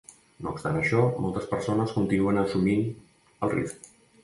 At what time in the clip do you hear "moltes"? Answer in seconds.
1.25-1.45